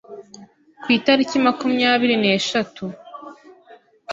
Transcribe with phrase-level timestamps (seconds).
[0.81, 2.83] ku itariki makumyabiri neshatu